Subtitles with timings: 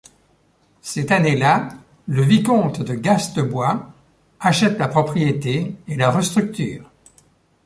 [0.81, 1.69] Cette année-là,
[2.07, 3.93] le vicomte de Gastebois
[4.39, 6.89] achète la propriété et la restructure.